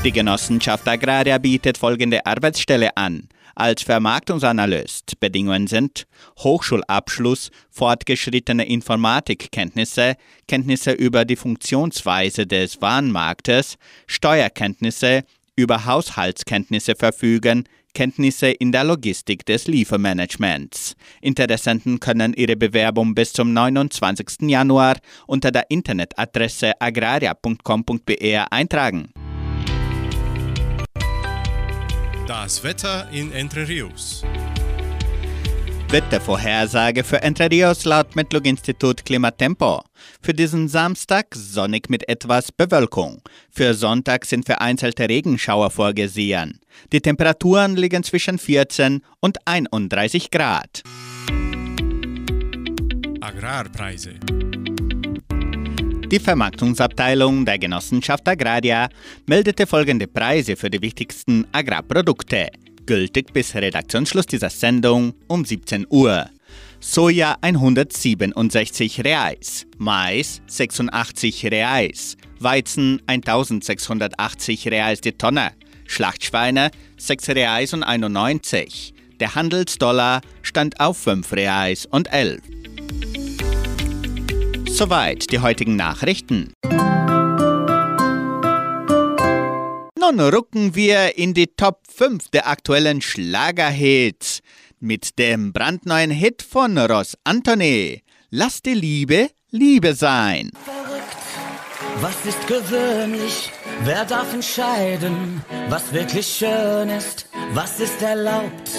Die 0.03 0.11
Genossenschaft 0.11 0.85
Agraria 0.85 1.37
bietet 1.37 1.77
folgende 1.77 2.25
Arbeitsstelle 2.25 2.97
an. 2.97 3.29
Als 3.55 3.83
Vermarktungsanalyst 3.83 5.17
Bedingungen 5.21 5.67
sind 5.67 6.07
Hochschulabschluss, 6.39 7.51
fortgeschrittene 7.69 8.65
Informatikkenntnisse, 8.65 10.15
Kenntnisse 10.45 10.91
über 10.91 11.23
die 11.23 11.37
Funktionsweise 11.37 12.45
des 12.45 12.81
Warenmarktes, 12.81 13.77
Steuerkenntnisse, 14.05 15.23
über 15.55 15.85
Haushaltskenntnisse 15.85 16.95
verfügen, 16.95 17.63
Kenntnisse 17.93 18.47
in 18.47 18.73
der 18.73 18.83
Logistik 18.83 19.45
des 19.45 19.67
Liefermanagements. 19.67 20.97
Interessenten 21.21 22.01
können 22.01 22.33
ihre 22.33 22.57
Bewerbung 22.57 23.15
bis 23.15 23.31
zum 23.31 23.53
29. 23.53 24.49
Januar 24.49 24.97
unter 25.27 25.51
der 25.51 25.71
Internetadresse 25.71 26.73
agraria.com.br 26.81 28.51
eintragen. 28.51 29.13
Das 32.27 32.63
Wetter 32.63 33.09
in 33.11 33.33
Entre 33.33 33.67
Rios. 33.67 34.23
Wettervorhersage 35.89 37.03
für 37.03 37.21
Entre 37.21 37.51
Rios 37.51 37.83
laut 37.83 38.15
Metlog-Institut 38.15 39.03
Klimatempo. 39.03 39.83
Für 40.21 40.33
diesen 40.33 40.69
Samstag 40.69 41.35
sonnig 41.35 41.89
mit 41.89 42.07
etwas 42.07 42.53
Bewölkung. 42.53 43.21
Für 43.51 43.73
Sonntag 43.73 44.23
sind 44.23 44.45
vereinzelte 44.45 45.09
Regenschauer 45.09 45.69
vorgesehen. 45.69 46.61
Die 46.93 47.01
Temperaturen 47.01 47.75
liegen 47.75 48.03
zwischen 48.03 48.39
14 48.39 49.01
und 49.19 49.39
31 49.45 50.31
Grad. 50.31 50.81
Agrarpreise. 53.19 54.13
Die 56.13 56.19
Vermarktungsabteilung 56.19 57.43
der 57.43 57.57
Genossenschaft 57.57 58.27
Agraria 58.27 58.87
meldete 59.25 59.65
folgende 59.65 60.05
Preise 60.05 60.55
für 60.55 60.69
die 60.69 60.79
wichtigsten 60.79 61.47
Agrarprodukte, 61.51 62.49
gültig 62.85 63.33
bis 63.33 63.55
Redaktionsschluss 63.55 64.27
dieser 64.27 64.51
Sendung 64.51 65.15
um 65.27 65.43
17 65.43 65.87
Uhr. 65.89 66.29
Soja 66.79 67.35
167 67.41 69.03
Reais, 69.03 69.65
Mais 69.79 70.43
86 70.45 71.47
Reais, 71.47 72.15
Weizen 72.39 73.01
1680 73.07 74.67
Reais 74.67 75.01
die 75.01 75.13
Tonne, 75.13 75.53
Schlachtschweine 75.87 76.69
6 76.97 77.29
Reais 77.29 77.73
und 77.73 77.81
91. 77.81 78.93
Der 79.19 79.33
Handelsdollar 79.33 80.21
stand 80.43 80.79
auf 80.79 80.95
5 80.95 81.33
Reais 81.33 81.87
und 81.87 82.13
11. 82.13 82.39
Soweit 84.73 85.31
die 85.31 85.37
heutigen 85.37 85.75
Nachrichten. 85.75 86.51
Nun 89.99 90.19
rücken 90.19 90.73
wir 90.73 91.15
in 91.15 91.35
die 91.35 91.45
Top 91.45 91.81
5 91.95 92.29
der 92.29 92.47
aktuellen 92.47 92.99
Schlagerhits 92.99 94.39
mit 94.79 95.19
dem 95.19 95.53
brandneuen 95.53 96.09
Hit 96.09 96.41
von 96.41 96.75
Ross 96.79 97.15
Anthony. 97.23 98.01
Lass 98.31 98.63
die 98.63 98.73
Liebe 98.73 99.29
Liebe 99.51 99.93
sein. 99.93 100.49
Was 102.01 102.25
ist 102.25 102.47
gewöhnlich? 102.47 103.51
Wer 103.83 104.05
darf 104.05 104.33
entscheiden, 104.33 105.43
was 105.69 105.93
wirklich 105.93 106.25
schön 106.25 106.89
ist? 106.89 107.27
Was 107.51 107.79
ist 107.79 108.01
erlaubt? 108.01 108.71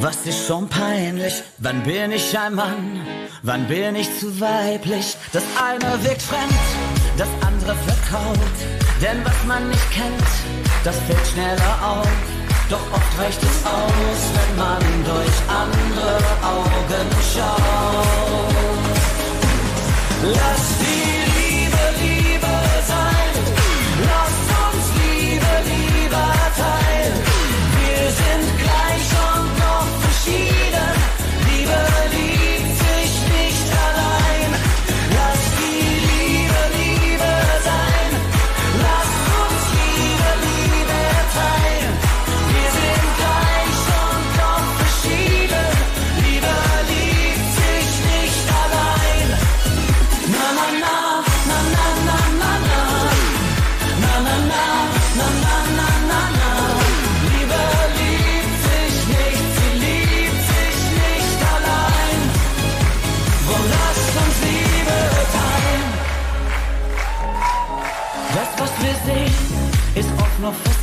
Was 0.00 0.26
ist 0.26 0.46
schon 0.46 0.68
peinlich? 0.68 1.42
Wann 1.58 1.82
bin 1.82 2.12
ich 2.12 2.38
ein 2.38 2.54
Mann? 2.54 3.00
Wann 3.42 3.66
bin 3.66 3.96
ich 3.96 4.08
zu 4.18 4.40
weiblich? 4.40 5.16
Das 5.32 5.42
eine 5.62 6.04
wirkt 6.04 6.22
fremd, 6.22 6.52
das 7.16 7.28
andere 7.40 7.74
vertraut. 7.74 8.56
Denn 9.00 9.24
was 9.24 9.44
man 9.46 9.68
nicht 9.68 9.90
kennt, 9.90 10.30
das 10.84 10.96
fällt 11.06 11.26
schneller 11.26 11.78
auf. 11.82 12.08
Doch 12.68 12.92
oft 12.92 13.18
reicht 13.18 13.42
es 13.42 13.64
aus, 13.64 14.20
wenn 14.34 14.56
man 14.56 14.82
durch 15.04 15.36
andere 15.48 16.16
Augen 16.42 17.08
schaut. 17.32 18.56
Lass 20.22 20.78
die 20.80 21.05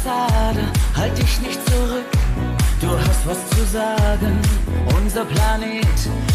Fassade, 0.04 0.64
halt 0.98 1.18
dich 1.18 1.40
nicht 1.40 1.60
zurück, 1.66 2.06
du 2.82 2.90
hast 2.90 3.26
was 3.26 3.50
zu 3.52 3.66
sagen. 3.66 4.38
Unser 4.98 5.24
Planet 5.24 5.86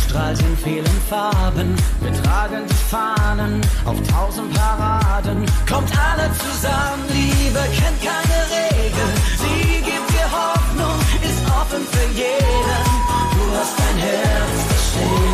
strahlt 0.07 0.41
in 0.41 0.57
vielen 0.57 1.01
Farben, 1.11 1.77
wir 2.01 2.12
tragen 2.23 2.64
die 2.66 2.75
Fahnen 2.75 3.61
auf 3.85 3.97
tausend 4.09 4.55
Paraden. 4.55 5.45
Kommt 5.69 5.91
alle 5.99 6.31
zusammen, 6.33 7.05
Liebe 7.11 7.61
kennt 7.77 8.01
keine 8.01 8.39
Regeln, 8.57 9.14
sie 9.37 9.83
gibt 9.83 10.11
dir 10.12 10.31
Hoffnung, 10.33 10.99
ist 11.23 11.43
offen 11.51 11.85
für 11.93 12.09
jeden. 12.14 12.89
Du 13.37 13.59
hast 13.59 13.79
dein 13.79 13.99
Herz, 13.99 14.69
das 14.71 14.89
steht. 14.89 15.28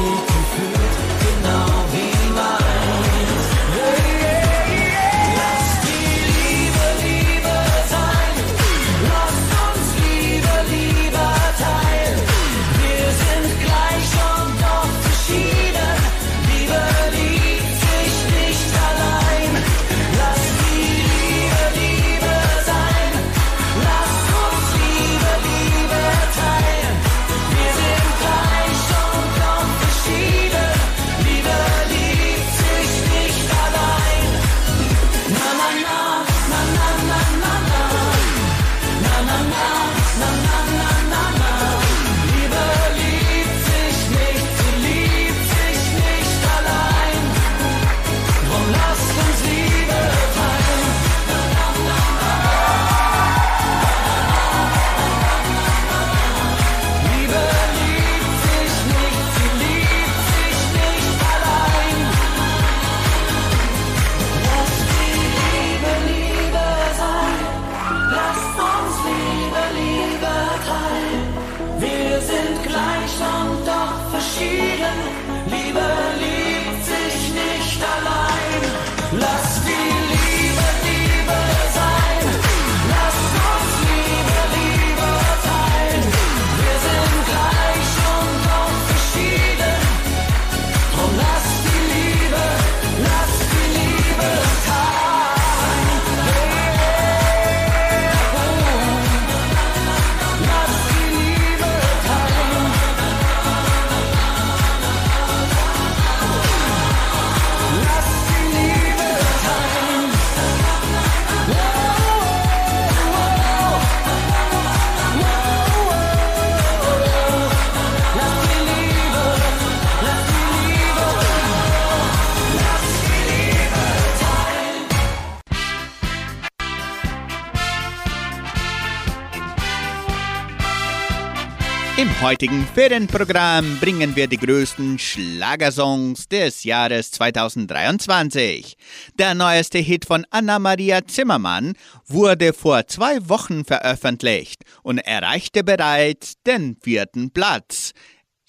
heutigen 132.25 132.66
Ferienprogramm 132.75 133.79
bringen 133.81 134.16
wir 134.16 134.27
die 134.27 134.39
größten 134.39 134.99
Schlagersongs 134.99 136.27
des 136.27 136.64
Jahres 136.64 137.11
2023. 137.11 138.79
Der 139.18 139.35
neueste 139.35 139.77
Hit 139.77 140.07
von 140.07 140.25
Anna-Maria 140.31 141.05
Zimmermann 141.07 141.75
wurde 142.07 142.55
vor 142.55 142.87
zwei 142.87 143.29
Wochen 143.29 143.66
veröffentlicht 143.66 144.62
und 144.83 145.01
erreichte 145.01 145.62
bereits 145.64 146.41
den 146.47 146.79
vierten 146.83 147.31
Platz. 147.31 147.93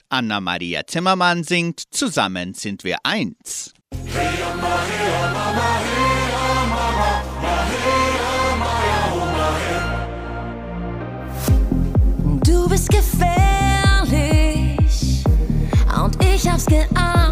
Anna-Maria 0.07 0.87
Zimmermann 0.87 1.43
singt 1.43 1.83
Zusammen 1.91 2.53
sind 2.53 2.85
wir 2.85 2.95
eins. 3.03 3.73
Du 12.41 12.69
bist 12.69 12.87
gefällt. 12.87 13.44
love's 16.55 16.67
get 16.67 16.97
on. 16.97 17.24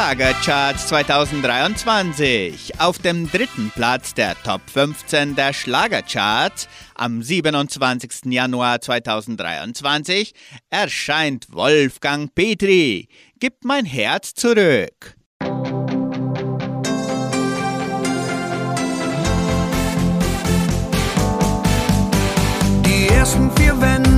Schlagercharts 0.00 0.86
2023. 0.86 2.80
Auf 2.80 2.98
dem 3.00 3.30
dritten 3.30 3.70
Platz 3.74 4.14
der 4.14 4.34
Top 4.42 4.62
15 4.72 5.36
der 5.36 5.52
Schlagercharts 5.52 6.68
am 6.94 7.22
27. 7.22 8.32
Januar 8.32 8.80
2023 8.80 10.32
erscheint 10.70 11.48
Wolfgang 11.52 12.34
Petri. 12.34 13.08
Gib 13.40 13.62
mein 13.62 13.84
Herz 13.84 14.32
zurück. 14.32 15.16
Die 22.86 23.08
ersten 23.08 23.50
vier 23.54 23.78
Wände 23.78 24.09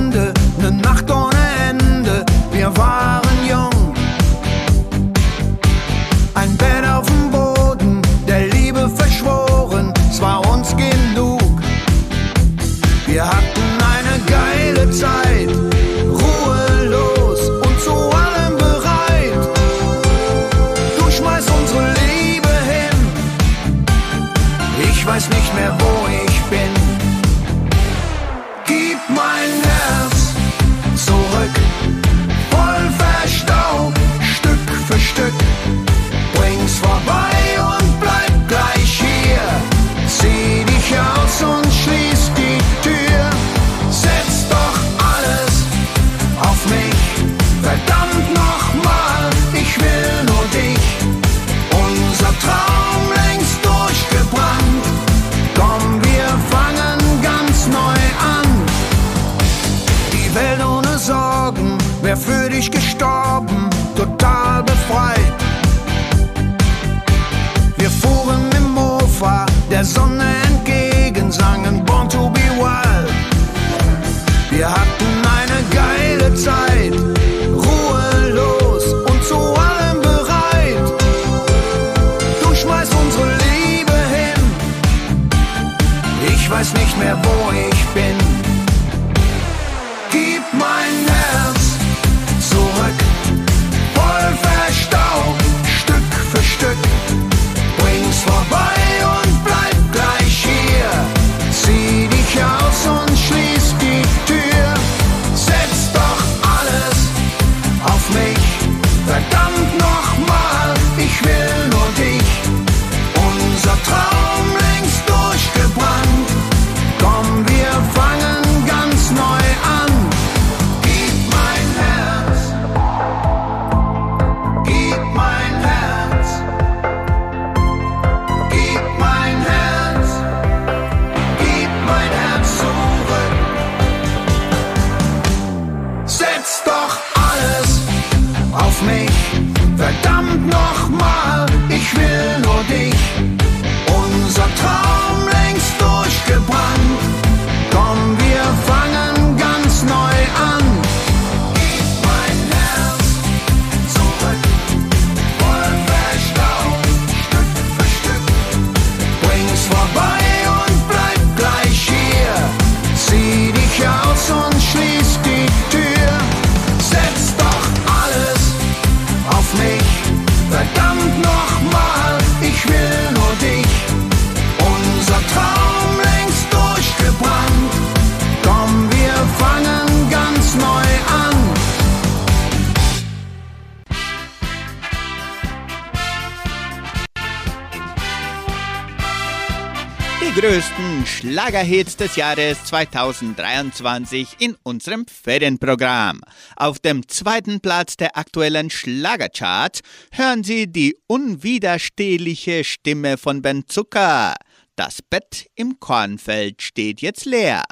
Die 190.23 190.39
größten 190.39 191.05
Schlagerhits 191.05 191.97
des 191.97 192.15
Jahres 192.15 192.63
2023 192.63 194.37
in 194.39 194.55
unserem 194.63 195.05
Ferienprogramm. 195.05 196.21
Auf 196.55 196.79
dem 196.79 197.05
zweiten 197.09 197.59
Platz 197.59 197.97
der 197.97 198.15
aktuellen 198.17 198.69
Schlagercharts 198.69 199.81
hören 200.13 200.45
Sie 200.45 200.71
die 200.71 200.95
unwiderstehliche 201.07 202.63
Stimme 202.63 203.17
von 203.17 203.41
Ben 203.41 203.67
Zucker. 203.67 204.35
Das 204.77 205.01
Bett 205.01 205.47
im 205.55 205.81
Kornfeld 205.81 206.61
steht 206.61 207.01
jetzt 207.01 207.25
leer. 207.25 207.63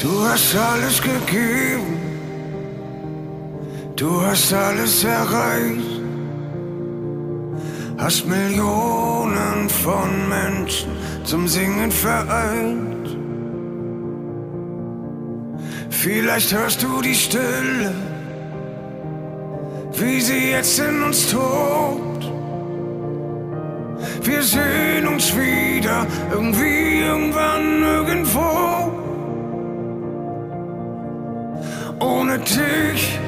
Du 0.00 0.24
hast 0.24 0.54
alles 0.54 1.02
gegeben 1.02 2.09
Du 4.00 4.18
hast 4.22 4.50
alles 4.54 5.04
erreicht, 5.04 6.00
hast 7.98 8.26
Millionen 8.26 9.68
von 9.68 10.26
Menschen 10.26 10.88
zum 11.22 11.46
Singen 11.46 11.90
vereint. 11.90 13.08
Vielleicht 15.90 16.50
hörst 16.50 16.82
du 16.82 17.02
die 17.02 17.14
Stille, 17.14 17.92
wie 19.98 20.20
sie 20.22 20.52
jetzt 20.52 20.78
in 20.78 21.02
uns 21.02 21.30
tobt. 21.30 22.24
Wir 24.22 24.42
sehen 24.42 25.08
uns 25.08 25.36
wieder, 25.36 26.06
irgendwie, 26.32 27.00
irgendwann, 27.00 27.82
irgendwo. 27.82 29.09
Ohne 32.00 32.38
dich 32.38 33.18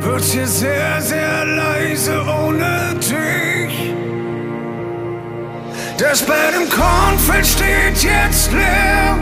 wird's 0.00 0.32
hier 0.32 0.48
sehr, 0.48 1.00
sehr 1.00 1.44
leise, 1.44 2.20
ohne 2.22 2.94
dich. 2.94 3.92
Das 5.96 6.22
Bett 6.22 6.54
im 6.60 6.68
Kornfeld 6.68 7.46
steht 7.46 8.02
jetzt 8.02 8.52
leer, 8.52 9.16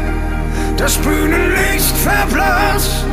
das 0.79 0.97
Bühnenlicht 0.97 1.95
verblasst. 2.03 3.05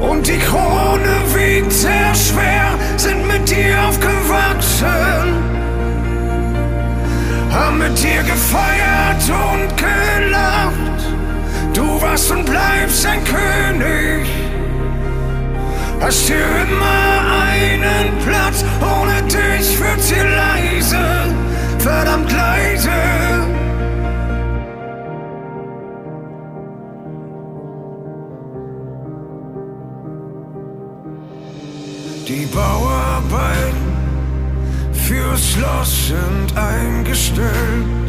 Und 0.00 0.26
die 0.26 0.38
Krone 0.38 1.22
wiegt 1.32 1.72
sehr 1.72 2.12
schwer, 2.14 2.74
sind 2.96 3.26
mit 3.28 3.48
dir 3.48 3.76
aufgewachsen. 3.88 4.88
Haben 7.52 7.78
mit 7.78 8.02
dir 8.02 8.22
gefeiert 8.24 9.22
und 9.28 9.76
gelacht. 9.76 10.91
Du 11.82 12.00
warst 12.00 12.30
und 12.30 12.44
bleibst 12.44 13.04
ein 13.04 13.24
König. 13.24 14.28
Hast 16.00 16.28
hier 16.28 16.36
immer 16.36 17.10
einen 17.50 18.18
Platz, 18.24 18.64
ohne 18.80 19.20
dich 19.22 19.80
wird's 19.80 20.08
hier 20.08 20.22
leise, 20.22 21.04
verdammt 21.78 22.30
leise. 22.30 22.90
Die 32.28 32.46
Bauarbeiten 32.46 33.92
fürs 34.92 35.50
Schloss 35.50 36.06
sind 36.06 36.56
eingestellt. 36.56 38.01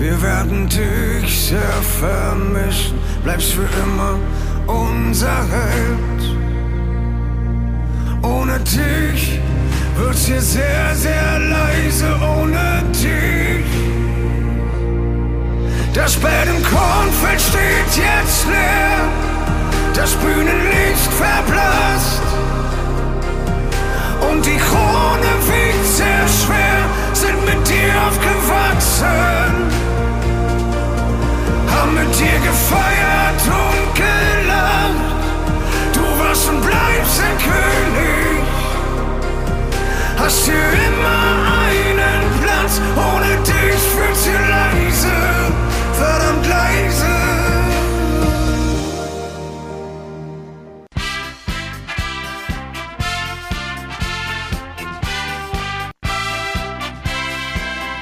Wir 0.00 0.22
werden 0.22 0.66
dich 0.66 1.48
sehr 1.48 1.82
vermissen, 2.00 2.98
bleibst 3.22 3.52
für 3.52 3.68
immer 3.84 4.18
unser 4.66 5.28
Held. 5.28 6.22
Ohne 8.22 8.58
dich 8.60 9.38
wird's 9.98 10.24
hier 10.24 10.40
sehr, 10.40 10.94
sehr 10.94 11.38
leise, 11.38 12.16
ohne 12.18 12.82
dich. 12.94 13.66
Das 15.92 16.16
Bett 16.16 16.48
im 16.48 16.62
Kornfeld 16.64 17.38
steht 17.38 18.02
jetzt 18.02 18.46
leer, 18.46 19.04
das 19.94 20.14
Bühnenlicht 20.14 21.12
verblasst. 21.12 22.22
Und 24.30 24.46
die 24.46 24.56
Krone 24.56 25.30
wiegt 25.46 25.86
sehr 25.86 26.26
schwer, 26.26 26.88
sind 27.12 27.44
mit 27.44 27.68
dir 27.68 27.92
aufgewachsen. 28.08 29.69
Mit 31.82 32.14
dir 32.18 32.38
gefeiert 32.38 33.42
und 33.46 33.94
gelacht. 33.94 34.94
Du 35.92 36.02
warst 36.18 36.48
und 36.48 36.60
bleibst 36.60 37.20
ein 37.20 37.38
König. 37.38 38.44
Hast 40.16 40.44
hier 40.44 40.54
immer 40.54 41.52
einen 41.68 42.40
Platz, 42.42 42.80
ohne 42.96 43.36
dich 43.42 43.96
wird's 43.96 44.24
hier 44.24 44.38
leise, 44.38 45.12
verdammt 45.94 46.46
leise. 46.46 47.06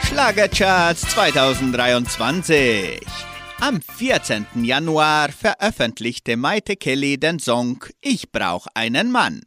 Schlagercharts 0.04 1.02
2023. 1.08 3.27
Am 3.60 3.82
14. 3.82 4.46
Januar 4.62 5.32
veröffentlichte 5.32 6.36
Maite 6.36 6.76
Kelly 6.76 7.18
den 7.18 7.40
Song 7.40 7.84
Ich 8.00 8.30
brauch 8.30 8.68
einen 8.72 9.10
Mann. 9.10 9.40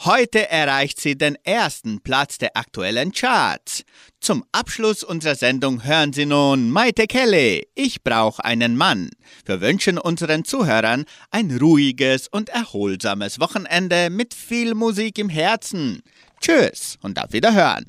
Heute 0.00 0.48
erreicht 0.48 0.98
sie 0.98 1.16
den 1.16 1.36
ersten 1.44 2.00
Platz 2.00 2.38
der 2.38 2.56
aktuellen 2.56 3.12
Charts. 3.12 3.84
Zum 4.18 4.44
Abschluss 4.50 5.04
unserer 5.04 5.34
Sendung 5.34 5.84
hören 5.84 6.14
Sie 6.14 6.24
nun 6.24 6.70
Maite 6.70 7.06
Kelly, 7.06 7.68
Ich 7.74 8.02
brauch 8.02 8.38
einen 8.38 8.76
Mann. 8.78 9.10
Wir 9.44 9.60
wünschen 9.60 9.98
unseren 9.98 10.44
Zuhörern 10.46 11.04
ein 11.30 11.56
ruhiges 11.56 12.28
und 12.28 12.48
erholsames 12.48 13.40
Wochenende 13.40 14.08
mit 14.08 14.32
viel 14.32 14.74
Musik 14.74 15.18
im 15.18 15.28
Herzen. 15.28 16.00
Tschüss 16.40 16.96
und 17.02 17.22
auf 17.22 17.32
Wiederhören. 17.32 17.84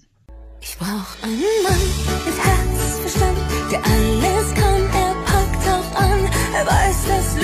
Ich 0.61 0.77
brauch 0.77 1.23
einen 1.23 1.41
Mann 1.63 1.79
mit 2.25 2.37
Herzverstand, 2.37 3.37
der 3.71 3.83
alles 3.85 4.53
kann, 4.53 4.60
I 6.53 6.91
said. 6.91 7.40